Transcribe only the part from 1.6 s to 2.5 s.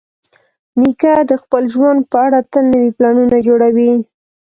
ژوند په اړه